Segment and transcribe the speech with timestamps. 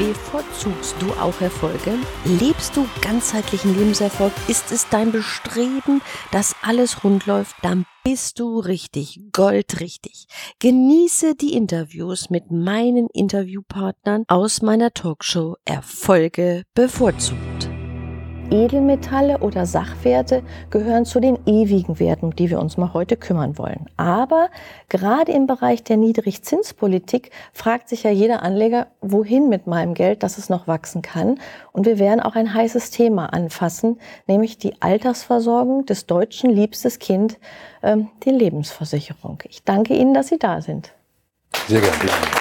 [0.00, 1.92] Bevorzugst du auch Erfolge?
[2.24, 4.32] Lebst du ganzheitlichen Lebenserfolg?
[4.48, 6.00] Ist es dein Bestreben,
[6.32, 7.54] dass alles rund läuft?
[7.60, 10.24] Dann bist du richtig, goldrichtig.
[10.58, 17.69] Genieße die Interviews mit meinen Interviewpartnern aus meiner Talkshow Erfolge bevorzugt.
[18.50, 23.58] Edelmetalle oder Sachwerte gehören zu den ewigen Werten, um die wir uns mal heute kümmern
[23.58, 23.86] wollen.
[23.96, 24.48] Aber
[24.88, 30.38] gerade im Bereich der Niedrigzinspolitik fragt sich ja jeder Anleger, wohin mit meinem Geld, dass
[30.38, 31.38] es noch wachsen kann.
[31.72, 37.38] Und wir werden auch ein heißes Thema anfassen, nämlich die Altersversorgung des Deutschen liebstes Kind,
[37.82, 39.38] ähm, die Lebensversicherung.
[39.48, 40.92] Ich danke Ihnen, dass Sie da sind.
[41.68, 42.39] Sehr gerne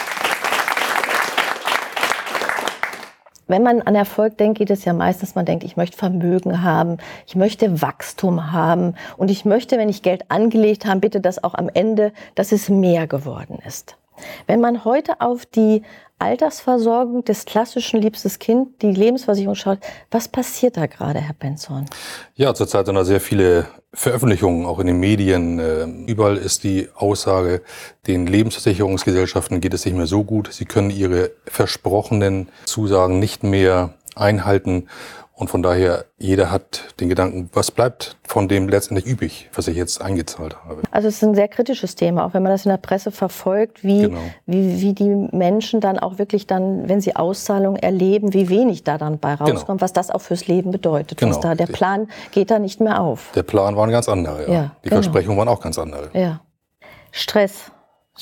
[3.49, 6.97] wenn man an Erfolg denkt, geht es ja meistens, man denkt, ich möchte Vermögen haben,
[7.27, 11.55] ich möchte Wachstum haben und ich möchte, wenn ich Geld angelegt habe, bitte, dass auch
[11.55, 13.97] am Ende, dass es mehr geworden ist.
[14.47, 15.83] Wenn man heute auf die
[16.19, 19.79] Altersversorgung des klassischen liebstes Kind, die Lebensversicherung schaut,
[20.11, 21.85] was passiert da gerade, Herr Benzorn?
[22.35, 25.59] Ja, zurzeit sind da sehr viele Veröffentlichungen, auch in den Medien.
[25.59, 27.61] Ähm, überall ist die Aussage,
[28.05, 30.51] den Lebensversicherungsgesellschaften geht es nicht mehr so gut.
[30.51, 34.89] Sie können ihre versprochenen Zusagen nicht mehr einhalten.
[35.39, 39.77] Und von daher, jeder hat den Gedanken, was bleibt von dem letztendlich übrig, was ich
[39.77, 40.81] jetzt eingezahlt habe.
[40.91, 43.81] Also es ist ein sehr kritisches Thema, auch wenn man das in der Presse verfolgt,
[43.81, 44.19] wie, genau.
[44.45, 48.97] wie, wie die Menschen dann auch wirklich dann, wenn sie Auszahlungen erleben, wie wenig da
[48.97, 49.51] dann bei genau.
[49.51, 49.81] rauskommt, genau.
[49.81, 51.17] was das auch fürs Leben bedeutet.
[51.17, 51.39] Genau.
[51.39, 53.31] Da, der Plan geht da nicht mehr auf.
[53.33, 54.53] Der Plan war ein ganz anderer, ja.
[54.53, 55.01] ja die genau.
[55.01, 56.09] Versprechungen waren auch ganz andere.
[56.11, 56.41] Ja.
[57.11, 57.71] Stress,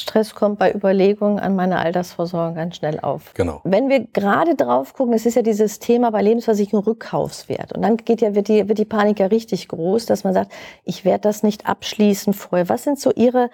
[0.02, 3.34] Stress kommt bei Überlegungen an meine Altersvorsorge ganz schnell auf.
[3.34, 3.62] Genau.
[3.64, 7.74] Wenn wir gerade drauf gucken, es ist ja dieses Thema bei Lebensversicherung Rückkaufswert.
[7.74, 10.52] Und dann geht ja, wird die, wird die Panik ja richtig groß, dass man sagt,
[10.84, 12.70] ich werde das nicht abschließen vorher.
[12.70, 13.50] Was sind so Ihre,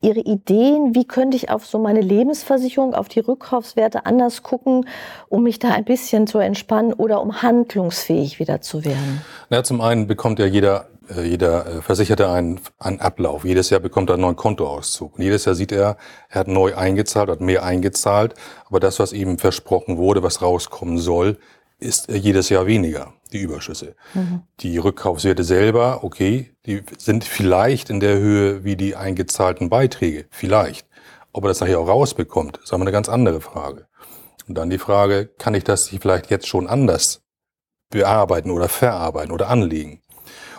[0.00, 0.94] Ihre Ideen?
[0.94, 4.86] Wie könnte ich auf so meine Lebensversicherung, auf die Rückkaufswerte anders gucken,
[5.28, 9.22] um mich da ein bisschen zu entspannen oder um handlungsfähig wieder zu werden?
[9.50, 10.86] Na, zum einen bekommt ja jeder
[11.22, 13.44] jeder äh, Versicherte einen, einen Ablauf.
[13.44, 15.16] Jedes Jahr bekommt er einen neuen Kontoauszug.
[15.16, 15.96] Und jedes Jahr sieht er,
[16.28, 18.34] er hat neu eingezahlt, hat mehr eingezahlt.
[18.66, 21.38] Aber das, was ihm versprochen wurde, was rauskommen soll,
[21.78, 23.94] ist äh, jedes Jahr weniger, die Überschüsse.
[24.14, 24.42] Mhm.
[24.60, 30.26] Die Rückkaufswerte selber, okay, die sind vielleicht in der Höhe wie die eingezahlten Beiträge.
[30.30, 30.86] Vielleicht.
[31.32, 33.86] Ob er das nachher auch rausbekommt, ist aber eine ganz andere Frage.
[34.48, 37.22] Und dann die Frage, kann ich das vielleicht jetzt schon anders
[37.90, 40.02] bearbeiten oder verarbeiten oder anlegen?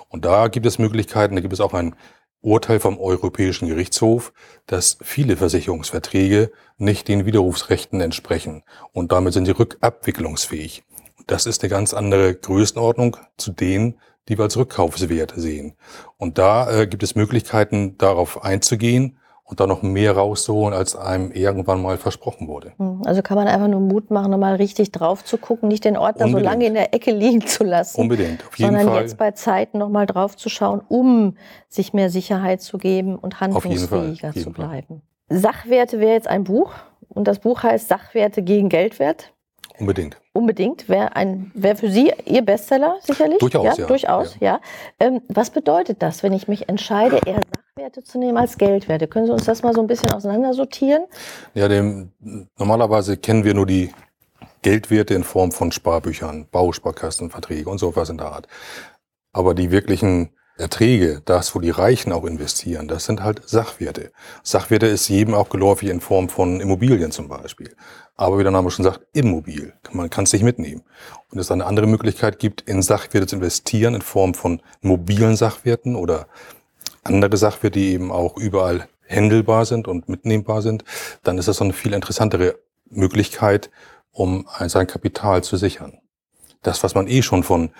[0.09, 1.95] Und da gibt es Möglichkeiten, da gibt es auch ein
[2.41, 4.33] Urteil vom Europäischen Gerichtshof,
[4.65, 10.83] dass viele Versicherungsverträge nicht den Widerrufsrechten entsprechen und damit sind sie rückabwicklungsfähig.
[11.27, 15.75] Das ist eine ganz andere Größenordnung zu denen, die wir als Rückkaufswert sehen.
[16.17, 19.17] Und da äh, gibt es Möglichkeiten, darauf einzugehen
[19.49, 22.73] und da noch mehr rauszuholen, als einem irgendwann mal versprochen wurde.
[22.77, 25.97] Hm, also kann man einfach nur Mut machen, nochmal richtig drauf zu gucken, nicht den
[25.97, 26.45] Ordner Unbedingt.
[26.45, 27.99] so lange in der Ecke liegen zu lassen.
[27.99, 29.01] Unbedingt, auf jeden sondern Fall.
[29.01, 31.35] jetzt bei Zeiten nochmal drauf zu schauen, um
[31.67, 35.01] sich mehr Sicherheit zu geben und handlungsfähiger zu bleiben.
[35.27, 35.39] Fall.
[35.39, 36.71] Sachwerte wäre jetzt ein Buch
[37.07, 39.33] und das Buch heißt Sachwerte gegen Geldwert.
[39.79, 40.17] Unbedingt.
[40.33, 40.89] Unbedingt.
[40.89, 41.09] Wäre
[41.53, 43.39] wär für Sie Ihr Bestseller sicherlich?
[43.39, 43.73] Durchaus, ja.
[43.75, 43.85] ja.
[43.87, 44.59] Durchaus, ja.
[44.99, 45.07] ja.
[45.07, 47.68] Ähm, was bedeutet das, wenn ich mich entscheide, eher Sachwerte
[48.03, 49.07] zu nehmen als Geldwerte?
[49.07, 51.05] Können Sie uns das mal so ein bisschen auseinandersortieren?
[51.53, 52.11] Ja, dem,
[52.57, 53.91] normalerweise kennen wir nur die
[54.61, 58.47] Geldwerte in Form von Sparbüchern, Bausparkassen, Verträge und so was in der Art.
[59.31, 64.11] Aber die wirklichen Erträge, das, wo die Reichen auch investieren, das sind halt Sachwerte.
[64.43, 67.73] Sachwerte ist jedem auch geläufig in Form von Immobilien zum Beispiel.
[68.17, 69.73] Aber wie der Name schon sagt, immobil.
[69.93, 70.83] Man kann es nicht mitnehmen.
[71.31, 75.95] Und es eine andere Möglichkeit gibt, in Sachwerte zu investieren in Form von mobilen Sachwerten
[75.95, 76.27] oder
[77.03, 80.83] andere Sachwerte, die eben auch überall händelbar sind und mitnehmbar sind,
[81.23, 82.59] dann ist das eine viel interessantere
[82.89, 83.69] Möglichkeit,
[84.11, 85.97] um sein Kapital zu sichern.
[86.61, 87.71] Das, was man eh schon von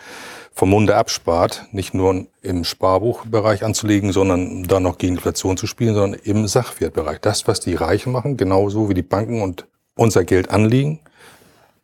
[0.60, 5.96] vom Munde abspart, nicht nur im Sparbuchbereich anzulegen, sondern da noch gegen Inflation zu spielen,
[5.96, 7.20] sondern im Sachwertbereich.
[7.22, 11.00] Das, was die Reichen machen, genauso wie die Banken und unser Geld anlegen,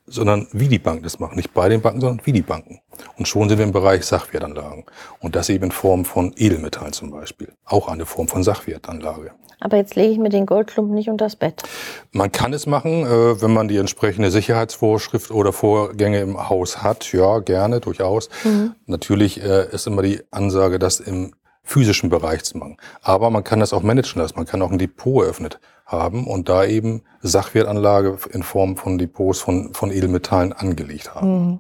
[0.08, 1.36] sondern wie die Banken das machen.
[1.36, 2.80] Nicht bei den Banken, sondern wie die Banken.
[3.18, 4.86] Und schon sind wir im Bereich Sachwertanlagen.
[5.20, 7.54] Und das eben in Form von Edelmetallen zum Beispiel.
[7.66, 9.32] Auch eine Form von Sachwertanlage.
[9.60, 11.64] Aber jetzt lege ich mir den Goldklumpen nicht unters Bett.
[12.12, 17.12] Man kann es machen, äh, wenn man die entsprechende Sicherheitsvorschrift oder Vorgänge im Haus hat.
[17.14, 18.30] Ja, gerne, durchaus.
[18.44, 18.76] Mhm.
[18.86, 21.34] Natürlich äh, ist immer die Ansage, das im
[21.66, 22.78] physischen Bereich zu machen.
[23.02, 24.36] Aber man kann das auch managen lassen.
[24.38, 29.40] Man kann auch ein Depot eröffnet haben und da eben Sachwertanlage in Form von Depots
[29.40, 31.50] von, von Edelmetallen angelegt haben.
[31.50, 31.60] Mhm.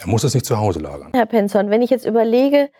[0.00, 1.10] Er muss es nicht zu Hause lagern.
[1.12, 2.70] Herr Penson, wenn ich jetzt überlege,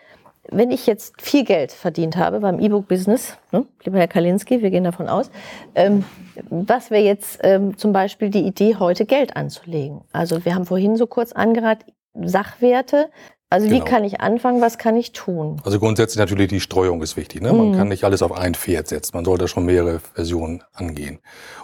[0.51, 4.83] wenn ich jetzt viel Geld verdient habe beim E-Book-Business, ne, lieber Herr Kalinski, wir gehen
[4.83, 5.29] davon aus,
[5.75, 6.05] ähm,
[6.49, 10.01] was wäre jetzt ähm, zum Beispiel die Idee, heute Geld anzulegen?
[10.11, 13.09] Also wir haben vorhin so kurz angeraten, Sachwerte.
[13.51, 13.83] Also genau.
[13.83, 15.59] wie kann ich anfangen, was kann ich tun?
[15.63, 17.41] Also grundsätzlich natürlich die Streuung ist wichtig.
[17.41, 17.51] Ne?
[17.51, 17.77] Man mhm.
[17.77, 19.11] kann nicht alles auf ein Pferd setzen.
[19.15, 21.19] Man sollte schon mehrere Versionen angehen.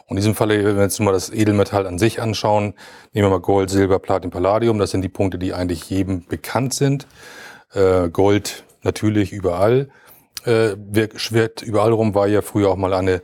[0.08, 2.74] Und in diesem Falle, wenn wir jetzt mal das Edelmetall an sich anschauen,
[3.14, 4.80] nehmen wir mal Gold, Silber, Platin, Palladium.
[4.80, 7.06] Das sind die Punkte, die eigentlich jedem bekannt sind.
[7.74, 9.90] Äh, Gold natürlich überall.
[10.44, 10.76] Äh,
[11.18, 13.22] schwert überall rum war ja früher auch mal eine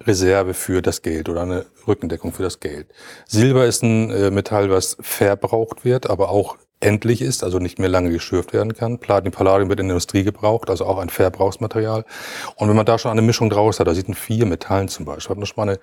[0.00, 2.88] Reserve für das Geld oder eine Rückendeckung für das Geld.
[3.26, 7.88] Silber ist ein äh, Metall, was verbraucht wird, aber auch endlich ist, also nicht mehr
[7.88, 8.98] lange geschürft werden kann.
[8.98, 12.04] Platin, Palladium wird in der Industrie gebraucht, also auch ein Verbrauchsmaterial.
[12.56, 15.04] Und wenn man da schon eine Mischung draus hat, da sieht man vier Metallen zum
[15.04, 15.80] Beispiel, hat man schon mal eine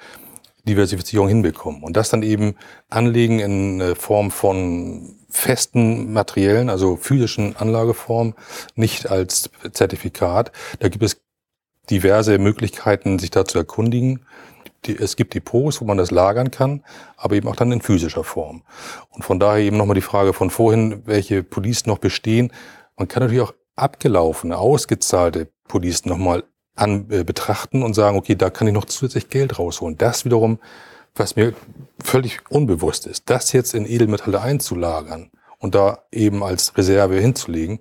[0.67, 1.83] Diversifizierung hinbekommen.
[1.83, 2.55] Und das dann eben
[2.89, 8.33] anlegen in Form von festen materiellen, also physischen Anlageform,
[8.75, 10.51] nicht als Zertifikat.
[10.79, 11.21] Da gibt es
[11.89, 14.25] diverse Möglichkeiten, sich da zu erkundigen.
[14.93, 16.83] Es gibt Depots, wo man das lagern kann,
[17.17, 18.63] aber eben auch dann in physischer Form.
[19.09, 22.51] Und von daher eben nochmal die Frage von vorhin, welche Police noch bestehen.
[22.97, 26.43] Man kann natürlich auch abgelaufene, ausgezahlte Police nochmal
[26.75, 29.97] an, äh, betrachten und sagen, okay, da kann ich noch zusätzlich Geld rausholen.
[29.97, 30.59] Das wiederum,
[31.15, 31.53] was mir
[32.03, 37.79] völlig unbewusst ist, das jetzt in Edelmetalle einzulagern und da eben als Reserve hinzulegen,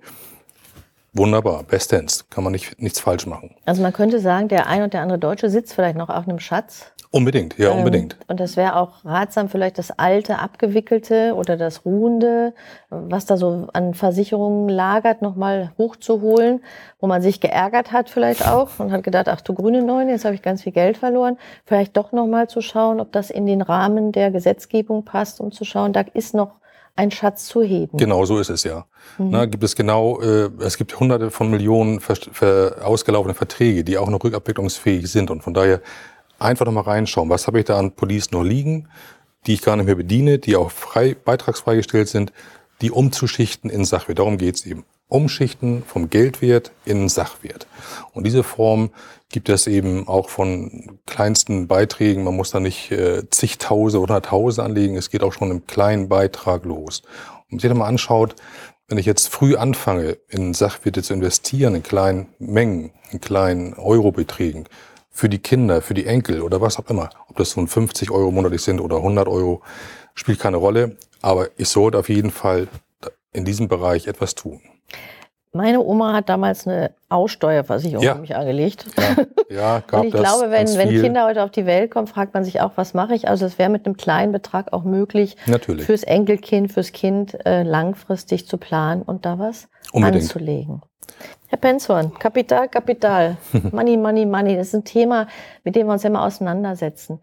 [1.13, 3.55] wunderbar, bestens, kann man nicht, nichts falsch machen.
[3.65, 6.39] Also man könnte sagen, der ein und der andere Deutsche sitzt vielleicht noch auf einem
[6.39, 8.17] Schatz Unbedingt, ja, ähm, unbedingt.
[8.27, 12.53] und das wäre auch ratsam, vielleicht das alte, abgewickelte oder das ruhende,
[12.89, 16.61] was da so an Versicherungen lagert, nochmal hochzuholen,
[16.99, 20.25] wo man sich geärgert hat vielleicht auch und hat gedacht, ach du grüne Neune, jetzt
[20.25, 21.37] habe ich ganz viel Geld verloren.
[21.63, 25.63] Vielleicht doch nochmal zu schauen, ob das in den Rahmen der Gesetzgebung passt, um zu
[25.63, 26.55] schauen, da ist noch
[26.97, 27.97] ein Schatz zu heben.
[27.97, 28.85] Genau, so ist es ja.
[29.17, 29.29] Mhm.
[29.29, 33.97] Na, gibt es genau, äh, es gibt hunderte von Millionen ver, ver, ausgelaufene Verträge, die
[33.97, 35.81] auch noch rückabwicklungsfähig sind und von daher
[36.39, 38.87] einfach nochmal reinschauen, was habe ich da an Police noch liegen,
[39.45, 42.33] die ich gar nicht mehr bediene, die auch frei, beitragsfrei gestellt sind,
[42.81, 44.19] die umzuschichten in Sachwert.
[44.19, 44.85] Darum geht's eben.
[45.07, 47.67] Umschichten vom Geldwert in Sachwert.
[48.13, 48.89] Und diese Form
[49.29, 52.23] gibt es eben auch von kleinsten Beiträgen.
[52.23, 54.97] Man muss da nicht äh, zigtausend oder tausend anlegen.
[54.97, 57.03] Es geht auch schon im kleinen Beitrag los.
[57.51, 58.35] Und wenn man sich mal anschaut,
[58.87, 64.65] wenn ich jetzt früh anfange, in Sachwerte zu investieren, in kleinen Mengen, in kleinen Eurobeträgen,
[65.15, 67.09] für die Kinder, für die Enkel oder was auch immer.
[67.29, 69.61] Ob das nun 50 Euro monatlich sind oder 100 Euro,
[70.13, 70.97] spielt keine Rolle.
[71.21, 72.67] Aber ich sollte auf jeden Fall
[73.31, 74.59] in diesem Bereich etwas tun.
[75.55, 78.15] Meine Oma hat damals eine Aussteuerversicherung ja.
[78.15, 78.87] für mich angelegt.
[78.97, 82.33] Ja, ja gab Und ich glaube, wenn, wenn Kinder heute auf die Welt kommen, fragt
[82.33, 83.29] man sich auch, was mache ich?
[83.29, 85.85] Also es wäre mit einem kleinen Betrag auch möglich, Natürlich.
[85.85, 90.23] fürs Enkelkind, fürs Kind äh, langfristig zu planen und da was Unbedingt.
[90.23, 90.81] anzulegen.
[91.47, 93.37] Herr Penzorn, Kapital, Kapital,
[93.71, 95.27] Money, Money, Money, das ist ein Thema,
[95.63, 97.21] mit dem wir uns immer auseinandersetzen.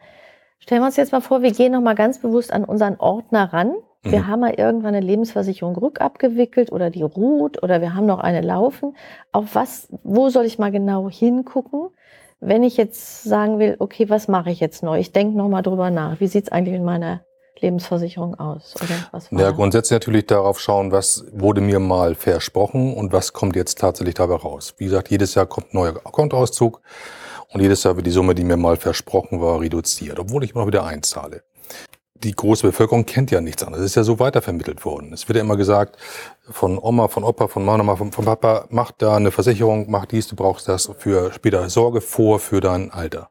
[0.58, 3.52] Stellen wir uns jetzt mal vor, wir gehen noch mal ganz bewusst an unseren Ordner
[3.52, 3.74] ran.
[4.02, 4.26] Wir mhm.
[4.26, 8.96] haben mal irgendwann eine Lebensversicherung rückabgewickelt oder die ruht oder wir haben noch eine laufen.
[9.30, 11.90] Auf was, wo soll ich mal genau hingucken,
[12.40, 14.98] wenn ich jetzt sagen will, okay, was mache ich jetzt neu?
[14.98, 16.18] Ich denke noch mal drüber nach.
[16.18, 17.20] Wie sieht es eigentlich in meiner
[17.60, 18.74] Lebensversicherung aus?
[18.82, 23.54] Oder was ja, grundsätzlich natürlich darauf schauen, was wurde mir mal versprochen und was kommt
[23.54, 24.74] jetzt tatsächlich dabei raus.
[24.78, 26.80] Wie gesagt, jedes Jahr kommt ein neuer Kontoauszug
[27.52, 30.66] und jedes Jahr wird die Summe, die mir mal versprochen war, reduziert, obwohl ich immer
[30.66, 31.44] wieder einzahle.
[32.22, 33.84] Die große Bevölkerung kennt ja nichts anderes.
[33.84, 35.12] Es ist ja so weitervermittelt worden.
[35.12, 35.96] Es wird ja immer gesagt,
[36.48, 40.28] von Oma, von Opa, von Mama, von, von Papa, mach da eine Versicherung, mach dies,
[40.28, 43.30] du brauchst das für später Sorge vor für dein Alter.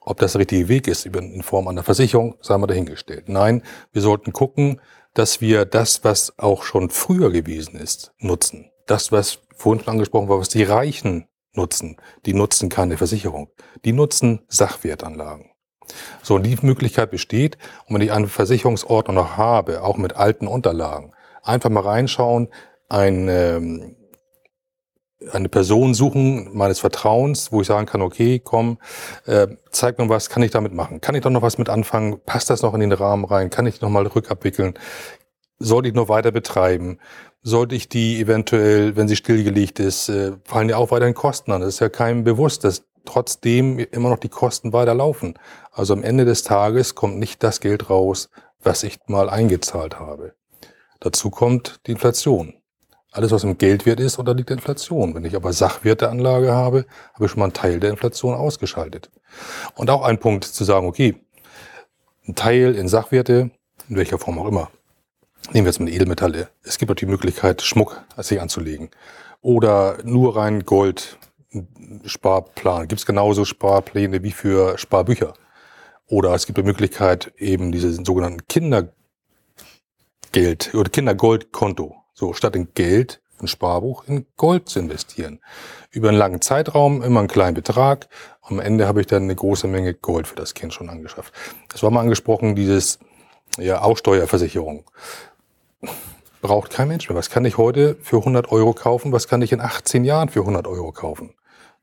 [0.00, 3.28] Ob das der richtige Weg ist, in Form einer Versicherung, sei mal dahingestellt.
[3.28, 4.80] Nein, wir sollten gucken,
[5.14, 8.70] dass wir das, was auch schon früher gewesen ist, nutzen.
[8.86, 11.96] Das, was vorhin schon angesprochen war, was die Reichen nutzen.
[12.24, 13.48] Die nutzen keine Versicherung.
[13.84, 15.50] Die nutzen Sachwertanlagen.
[16.22, 20.46] So, und die Möglichkeit besteht, und wenn ich einen Versicherungsordner noch habe, auch mit alten
[20.46, 21.12] Unterlagen,
[21.42, 22.48] einfach mal reinschauen,
[22.88, 23.96] ein, ähm,
[25.32, 28.78] eine Person suchen meines Vertrauens, wo ich sagen kann, okay, komm,
[29.24, 31.00] äh, zeig mir was, kann ich damit machen?
[31.00, 32.20] Kann ich doch noch was mit anfangen?
[32.26, 33.50] Passt das noch in den Rahmen rein?
[33.50, 34.74] Kann ich noch mal rückabwickeln?
[35.58, 36.98] sollte ich noch weiter betreiben?
[37.42, 41.60] Sollte ich die eventuell, wenn sie stillgelegt ist, äh, fallen ja auch weiterhin Kosten an.
[41.60, 45.38] Das ist ja keinem bewusst, dass trotzdem immer noch die Kosten weiterlaufen.
[45.72, 48.30] Also am Ende des Tages kommt nicht das Geld raus,
[48.62, 50.34] was ich mal eingezahlt habe.
[51.00, 52.54] Dazu kommt die Inflation.
[53.12, 55.14] Alles, was im Geldwert ist, unterliegt der Inflation.
[55.14, 56.84] Wenn ich aber Sachwerteanlage habe,
[57.14, 59.10] habe ich schon mal einen Teil der Inflation ausgeschaltet.
[59.74, 61.14] Und auch ein Punkt zu sagen, okay,
[62.28, 63.50] ein Teil in Sachwerte,
[63.88, 64.70] in welcher Form auch immer,
[65.52, 66.48] Nehmen wir jetzt mal Edelmetalle.
[66.64, 68.90] Es gibt auch die Möglichkeit, Schmuck sich anzulegen.
[69.42, 71.18] Oder nur rein Gold,
[72.04, 72.88] Sparplan.
[72.88, 75.34] Gibt es genauso Sparpläne wie für Sparbücher.
[76.06, 78.92] Oder es gibt die Möglichkeit, eben diese sogenannten Kindergeld
[80.74, 81.96] oder Kindergoldkonto.
[82.14, 85.40] So, statt in Geld, ein Sparbuch, in Gold zu investieren.
[85.90, 88.08] Über einen langen Zeitraum, immer einen kleinen Betrag.
[88.42, 91.34] Am Ende habe ich dann eine große Menge Gold für das Kind schon angeschafft.
[91.68, 92.98] Das war mal angesprochen, dieses
[93.58, 94.84] ja, Aussteuerversicherung
[96.46, 97.18] braucht kein Mensch mehr.
[97.18, 99.12] Was kann ich heute für 100 Euro kaufen?
[99.12, 101.34] Was kann ich in 18 Jahren für 100 Euro kaufen?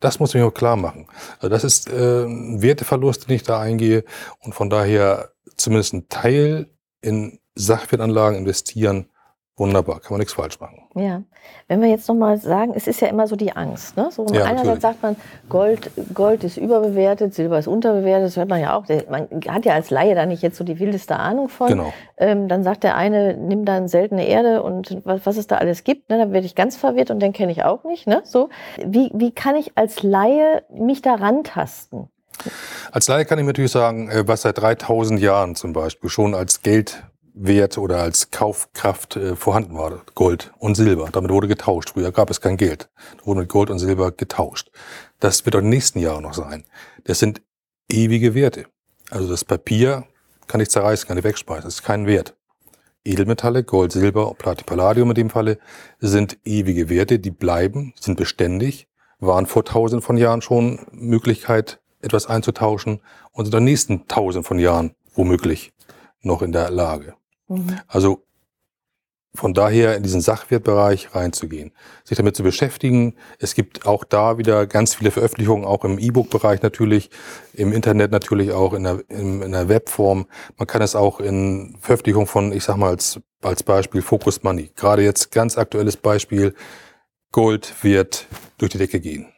[0.03, 1.07] Das muss ich mir auch klar machen.
[1.35, 4.03] Also das ist äh, ein Werteverlust, den ich da eingehe
[4.39, 6.67] und von daher zumindest ein Teil
[6.99, 9.07] in Sachwertanlagen investieren
[9.55, 10.79] Wunderbar, kann man nichts falsch machen.
[10.95, 11.21] Ja,
[11.67, 13.95] wenn wir jetzt nochmal sagen, es ist ja immer so die Angst.
[13.95, 14.09] Ne?
[14.11, 14.81] So ja, einerseits natürlich.
[14.81, 15.15] sagt man,
[15.47, 18.85] Gold, Gold ist überbewertet, Silber ist unterbewertet, das hört man ja auch.
[19.11, 21.67] Man hat ja als Laie da nicht jetzt so die wildeste Ahnung von.
[21.67, 21.93] Genau.
[22.17, 25.83] Ähm, dann sagt der eine, nimm dann seltene Erde und was, was es da alles
[25.83, 26.09] gibt.
[26.09, 26.17] Ne?
[26.17, 28.07] Dann werde ich ganz verwirrt und den kenne ich auch nicht.
[28.07, 28.21] Ne?
[28.23, 28.49] So,
[28.83, 32.09] wie, wie kann ich als Laie mich da rantasten?
[32.91, 36.63] Als Laie kann ich natürlich sagen, äh, was seit 3000 Jahren zum Beispiel schon als
[36.63, 41.09] Geld Wert oder als Kaufkraft äh, vorhanden war, Gold und Silber.
[41.11, 41.91] Damit wurde getauscht.
[41.91, 42.89] Früher gab es kein Geld.
[43.17, 44.71] Da wurde mit Gold und Silber getauscht.
[45.19, 46.63] Das wird auch in den nächsten Jahren noch sein.
[47.05, 47.41] Das sind
[47.89, 48.65] ewige Werte.
[49.09, 50.05] Also das Papier
[50.47, 51.63] kann ich zerreißen, kann ich wegspeisen.
[51.65, 52.35] Das ist kein Wert.
[53.05, 55.59] Edelmetalle, Gold, Silber, Platin, Palladium in dem Falle,
[55.99, 58.87] sind ewige Werte, die bleiben, sind beständig,
[59.19, 64.45] waren vor tausend von Jahren schon Möglichkeit, etwas einzutauschen und sind in den nächsten tausend
[64.45, 65.73] von Jahren womöglich
[66.21, 67.15] noch in der Lage.
[67.47, 67.79] Mhm.
[67.87, 68.23] Also
[69.35, 71.71] von daher in diesen Sachwertbereich reinzugehen,
[72.03, 73.15] sich damit zu beschäftigen.
[73.39, 77.09] Es gibt auch da wieder ganz viele Veröffentlichungen, auch im E-Book-Bereich natürlich,
[77.53, 80.27] im Internet natürlich auch, in der, in, in der Webform.
[80.57, 84.71] Man kann es auch in Veröffentlichungen von, ich sag mal als, als Beispiel Focus Money.
[84.75, 86.53] Gerade jetzt ganz aktuelles Beispiel,
[87.31, 88.27] Gold wird
[88.59, 89.33] durch die Decke gehen.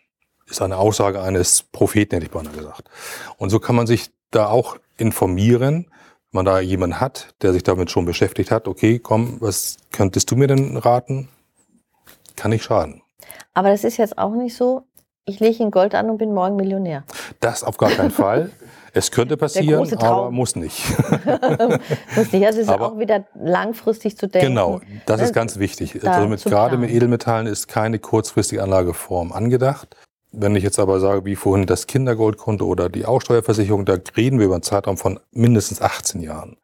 [0.47, 2.89] Ist eine Aussage eines Propheten, hätte ich beinahe gesagt.
[3.37, 5.89] Und so kann man sich da auch informieren
[6.35, 10.35] man da jemanden hat, der sich damit schon beschäftigt hat, okay, komm, was könntest du
[10.35, 11.29] mir denn raten?
[12.35, 13.01] Kann nicht schaden.
[13.53, 14.83] Aber das ist jetzt auch nicht so,
[15.25, 17.03] ich lege in Gold an und bin morgen Millionär.
[17.39, 18.51] Das auf gar keinen Fall.
[18.93, 20.81] Es könnte passieren, aber muss nicht.
[22.15, 22.45] muss nicht.
[22.45, 24.49] Also es ist aber auch wieder langfristig zu denken.
[24.49, 26.07] Genau, das ist ne, ganz wichtig.
[26.07, 29.97] Also mit, gerade mit Edelmetallen ist keine kurzfristige Anlageform angedacht.
[30.37, 34.45] Wenn ich jetzt aber sage, wie vorhin das Kindergoldkonto oder die Aussteuerversicherung, da reden wir
[34.45, 36.57] über einen Zeitraum von mindestens 18 Jahren.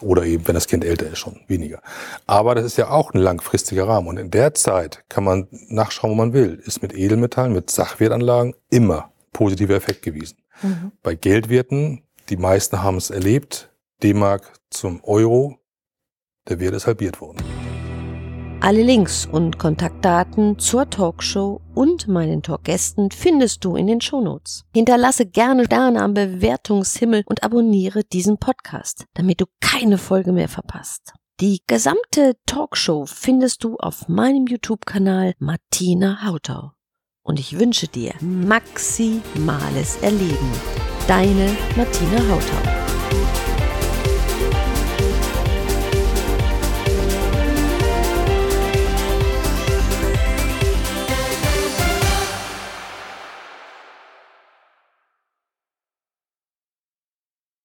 [0.00, 1.80] Oder eben, wenn das Kind älter ist, schon weniger.
[2.26, 4.08] Aber das ist ja auch ein langfristiger Rahmen.
[4.08, 6.62] Und in der Zeit kann man nachschauen, wo man will.
[6.64, 10.36] Ist mit Edelmetallen, mit Sachwertanlagen immer positiver Effekt gewesen.
[10.62, 10.92] Mhm.
[11.02, 13.70] Bei Geldwerten, die meisten haben es erlebt,
[14.02, 15.58] D-Mark zum Euro,
[16.48, 17.38] der Wert ist halbiert worden.
[18.60, 24.64] Alle Links und Kontaktdaten zur Talkshow und meinen Talkgästen findest du in den Shownotes.
[24.74, 31.12] Hinterlasse gerne Sterne am Bewertungshimmel und abonniere diesen Podcast, damit du keine Folge mehr verpasst.
[31.40, 36.72] Die gesamte Talkshow findest du auf meinem YouTube-Kanal Martina Hautau.
[37.22, 40.52] Und ich wünsche dir maximales Erleben.
[41.06, 42.77] Deine Martina Hautau.